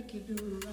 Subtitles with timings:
[0.00, 0.20] make you.
[0.20, 0.69] do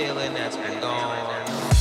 [0.00, 1.79] feeling that's been gone.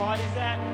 [0.00, 0.67] Is this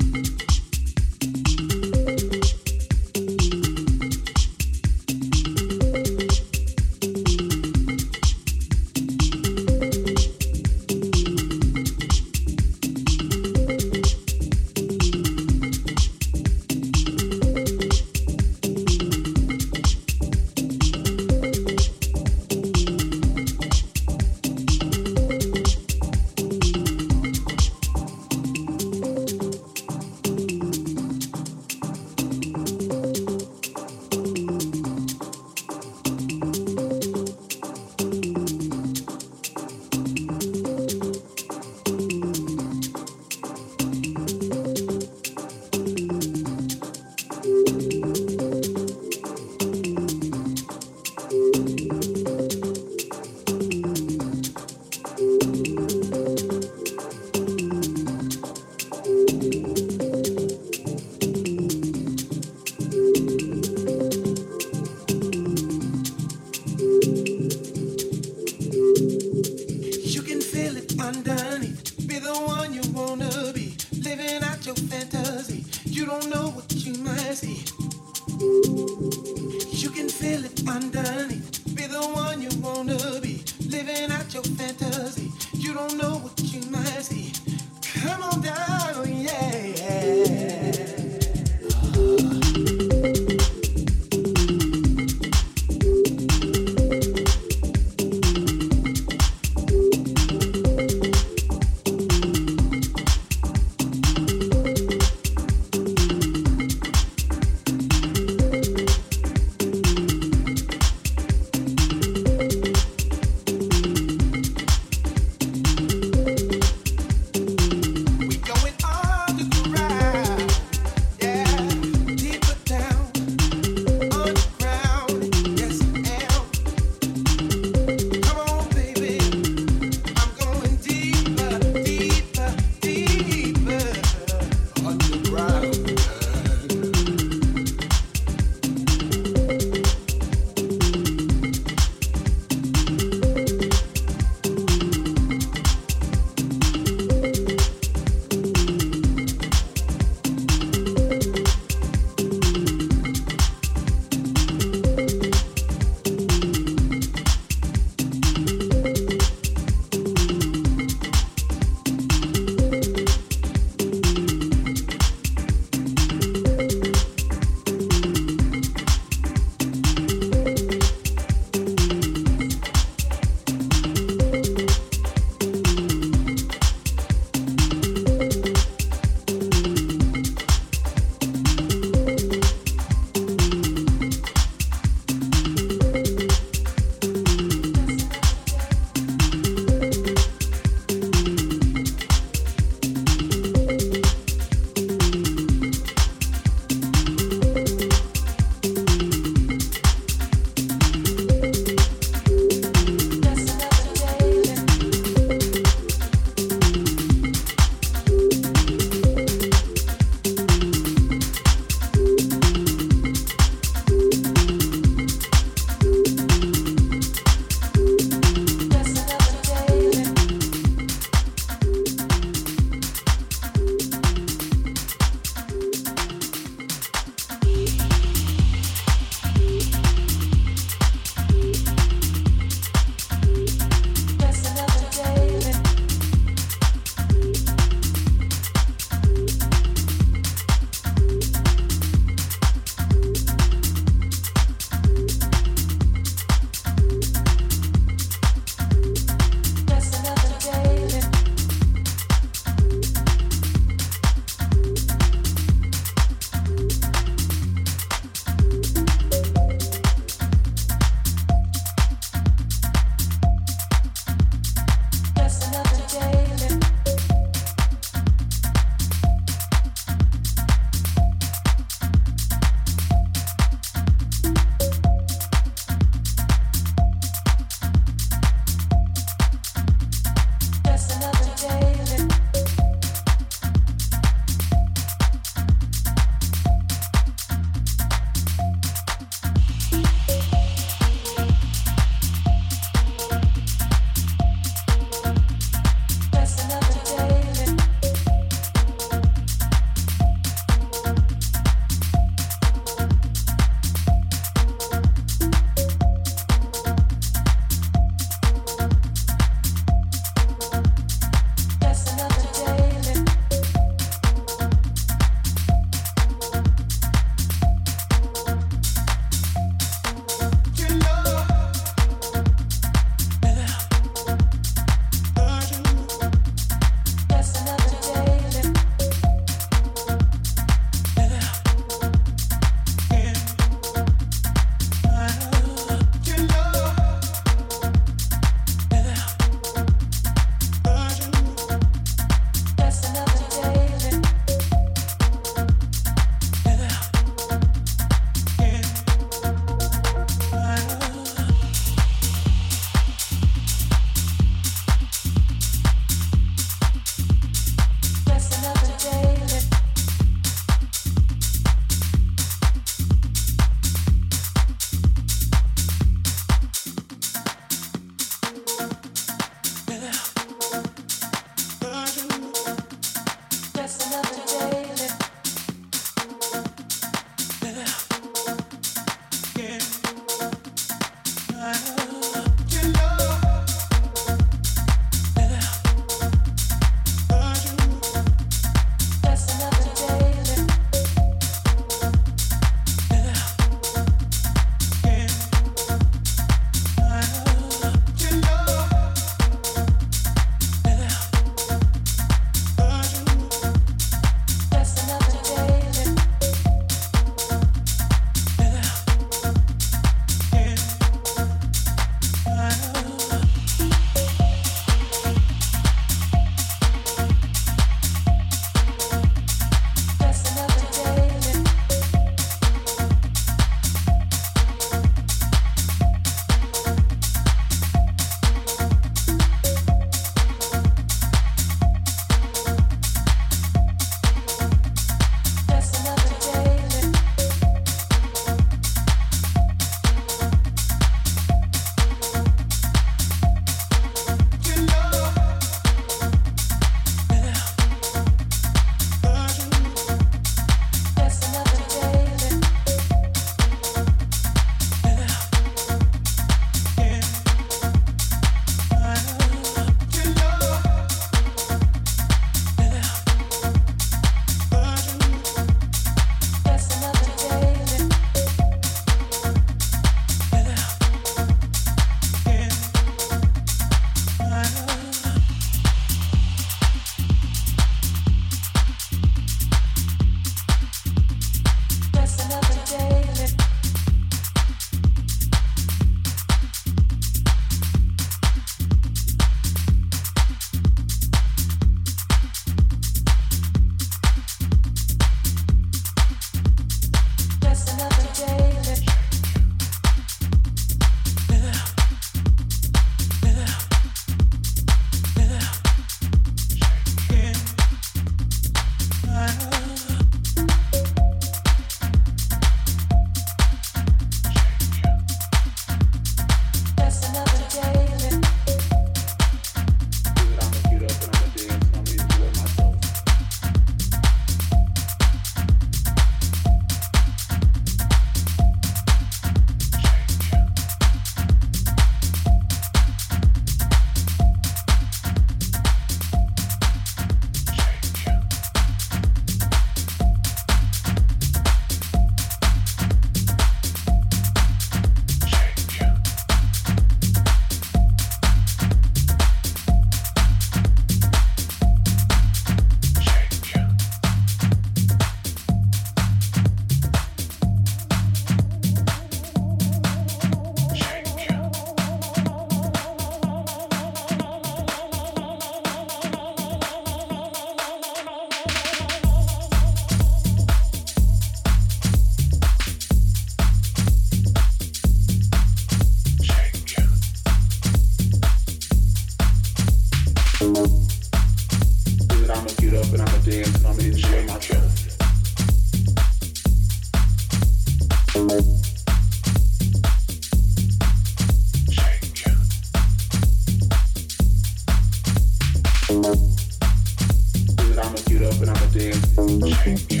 [599.63, 600.00] think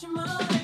[0.00, 0.59] Can